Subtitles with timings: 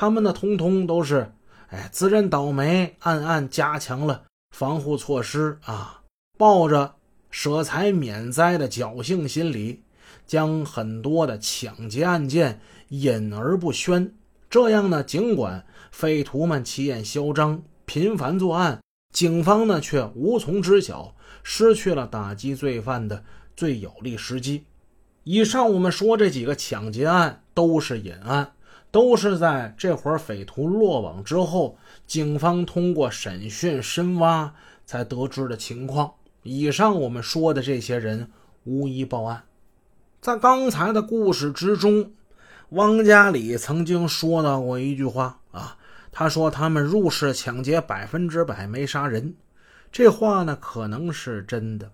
[0.00, 1.32] 他们呢，通通都是
[1.70, 4.22] 哎自认倒霉，暗暗加强了
[4.56, 6.02] 防护措施啊，
[6.38, 6.94] 抱着
[7.32, 9.82] 舍财免灾的侥幸心理，
[10.24, 14.14] 将很多的抢劫案件隐而不宣。
[14.48, 18.80] 这样呢，尽管匪徒们气焰嚣张，频繁作案，
[19.12, 23.24] 警方呢却无从知晓，失去了打击罪犯的
[23.56, 24.62] 最有利时机。
[25.24, 28.52] 以上我们说这几个抢劫案都是隐案，
[28.90, 36.12] 都是在这伙匪徒落网之后，警方通过审讯深挖才得知的情况。
[36.42, 38.30] 以上我们说的这些人
[38.64, 39.44] 无一报案。
[40.20, 42.12] 在刚才的故事之中。
[42.72, 45.78] 汪家里曾经说到过一句话啊，
[46.12, 49.34] 他说他们入室抢劫百分之百没杀人，
[49.90, 51.90] 这话呢可能是真的，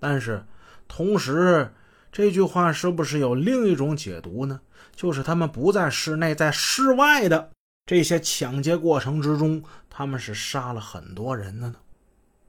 [0.00, 0.44] 但是
[0.88, 1.72] 同时
[2.18, 4.60] 这句话是不是有另一种解读呢？
[4.96, 7.52] 就是他们不在室内，在室外的
[7.86, 11.76] 这些抢劫过程之中，他们是杀了很多人的呢？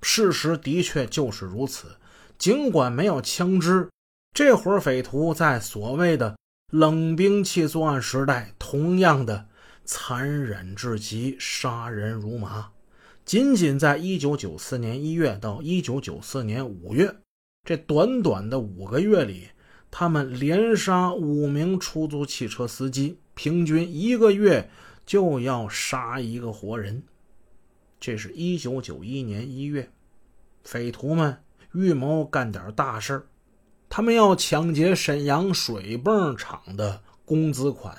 [0.02, 1.96] 事实的确就是如此，
[2.40, 3.88] 尽管没有枪支，
[4.34, 6.36] 这伙匪徒在所谓的。
[6.72, 9.48] 冷兵器作案时代，同样的
[9.86, 12.72] 残忍至极，杀人如麻。
[13.24, 17.16] 仅仅在1994年1月到1994年5月
[17.64, 19.50] 这短短的五个月里，
[19.92, 24.70] 他们连杀五名出租汽车司机，平均一个月
[25.06, 27.04] 就要杀一个活人。
[28.00, 29.92] 这是一九九一年一月，
[30.64, 31.38] 匪徒们
[31.74, 33.28] 预谋干点大事。
[33.90, 37.98] 他们要抢劫沈阳水泵厂的工资款，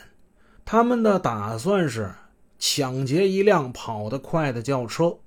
[0.64, 2.14] 他们的打算是
[2.58, 5.18] 抢劫一辆跑得快的轿车，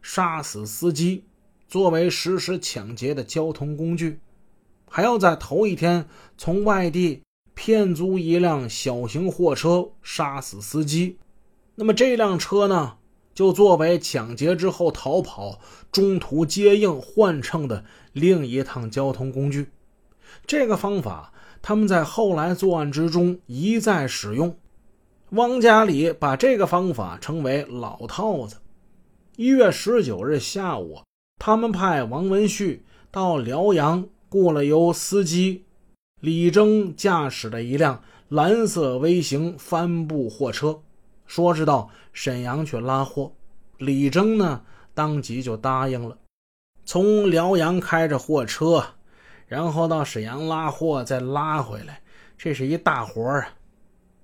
[0.00, 1.24] 杀死司机，
[1.66, 4.20] 作为实施抢劫的交通工具，
[4.96, 6.06] 还要在头一天
[6.38, 7.20] 从外地
[7.52, 11.18] 骗租一辆小型货车，杀死司机。
[11.74, 12.94] 那么这辆车呢，
[13.34, 15.58] 就作为抢劫之后逃跑、
[15.90, 19.66] 中途接应换乘的另一趟交通工具。
[20.46, 24.56] 这个方法，他们在后来作案之中一再使用。
[25.30, 28.58] 汪家里把这个方法称为“老套子”。
[29.34, 31.02] 一月十九日下午，
[31.40, 35.64] 他们派王文旭到辽阳雇了由司机
[36.20, 40.80] 李征驾驶的一辆蓝色微型帆布货车，
[41.24, 43.30] 说是到沈阳去拉货。
[43.78, 44.62] 李征呢，
[44.92, 46.18] 当即就答应了，
[46.84, 48.84] 从辽阳开着货车。
[49.46, 52.00] 然后到沈阳拉货，再拉回来，
[52.36, 53.54] 这是一大活啊！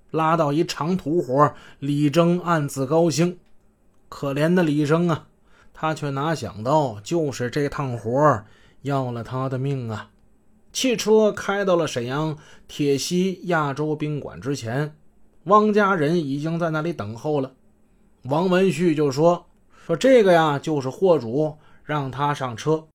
[0.09, 3.37] 拉到一长途活，李征暗自高兴。
[4.09, 5.27] 可怜的李征啊，
[5.73, 8.45] 他却哪想到，就是这趟活儿
[8.81, 10.11] 要了他的命啊！
[10.73, 12.37] 汽车开到了沈阳
[12.67, 14.95] 铁西亚洲宾馆之前，
[15.45, 17.53] 汪家人已经在那里等候了。
[18.23, 19.47] 王文旭就说
[19.85, 22.87] ：“说这个呀，就是货主，让他上车。”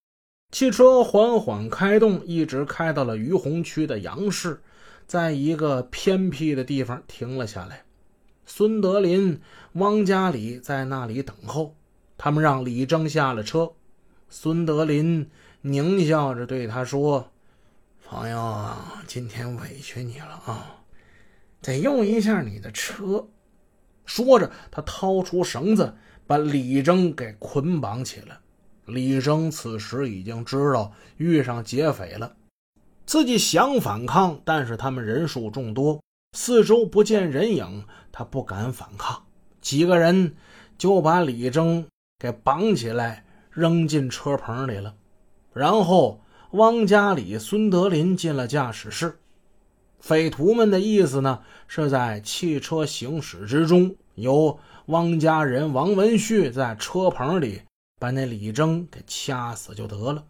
[0.52, 4.62] 汽车缓缓开动，一直开到了于洪区的杨市，
[5.06, 7.82] 在一个偏僻的地方停了下来。
[8.46, 9.40] 孙德林、
[9.72, 11.74] 汪家里在那里等候。
[12.18, 13.72] 他们让李征下了车。
[14.30, 15.28] 孙德林
[15.66, 17.32] 狞笑着对他说
[18.06, 18.72] ：“朋友，
[19.08, 20.76] 今天委屈你了啊，
[21.60, 23.26] 得用一下你的车。”
[24.06, 25.92] 说着，他掏出绳子，
[26.24, 28.38] 把李征给捆绑起来。
[28.84, 32.36] 李征此时已经知道遇上劫匪了，
[33.04, 36.00] 自己想反抗，但是他们人数众多，
[36.38, 39.20] 四周不见人影，他不敢反抗。
[39.60, 40.36] 几个人
[40.78, 41.84] 就把李征
[42.20, 44.94] 给绑起来，扔进车棚里了。
[45.56, 49.16] 然后汪家里、孙德林进了驾驶室。
[49.98, 57.62] 匪徒们的意思呢，是在汽车行驶之中，由汪家人王文旭在车棚里。
[57.98, 60.22] 把那李征给掐死就得了。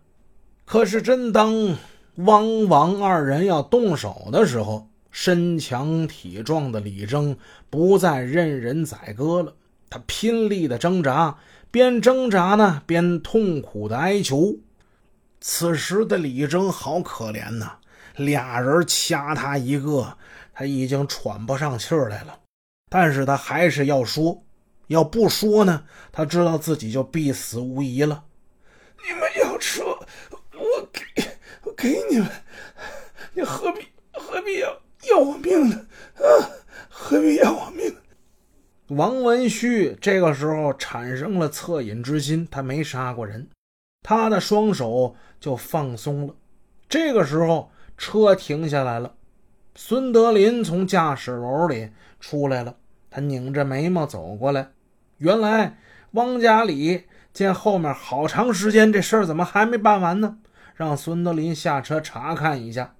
[0.64, 1.76] 可是，真当
[2.14, 7.36] 汪王二人要动手的时候，身强体壮的李征
[7.68, 9.52] 不再任人宰割了。
[9.90, 11.36] 他拼力的挣扎，
[11.72, 14.54] 边挣扎呢，边痛苦的哀求。
[15.48, 17.78] 此时的李征好可怜呐，
[18.16, 20.18] 俩人掐他一个，
[20.52, 22.40] 他已经喘不上气来了。
[22.90, 24.42] 但是他还是要说。
[24.88, 28.24] 要不说呢，他知道自己就必死无疑了。
[29.06, 31.04] 你们要吃，我给，
[31.62, 32.28] 我给你们，
[33.32, 34.76] 你何必何必要
[35.08, 35.86] 要我命呢？
[36.16, 36.26] 啊，
[36.88, 37.96] 何必要我命？
[38.88, 43.48] 王文旭这个时候产生了恻隐之心，他没杀过人，
[44.08, 46.34] 他的双手就放松了。
[46.88, 49.14] 这个时候，车停下来了，
[49.74, 52.76] 孙德林从驾驶楼里出来了。
[53.10, 54.68] 他拧着眉毛走过来。
[55.18, 55.78] 原来
[56.12, 60.38] 汪家里见后面好长时间这事儿怎么还没办完呢？
[60.76, 62.94] 让孙德林下车查看一下。